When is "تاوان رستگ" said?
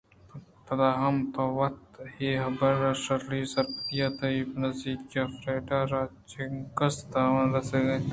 7.11-7.87